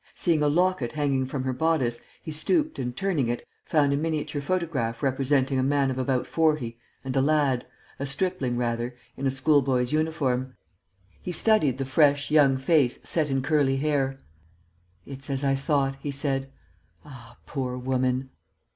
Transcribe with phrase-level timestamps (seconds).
[0.15, 4.41] Seeing a locket hanging from her bodice, he stooped and, turning it, found a miniature
[4.41, 7.67] photograph representing a man of about forty and a lad
[7.99, 10.55] a stripling rather in a schoolboy's uniform.
[11.21, 14.17] He studied the fresh, young face set in curly hair:
[15.05, 16.51] "It's as I thought," he said.
[17.05, 18.31] "Ah, poor woman!"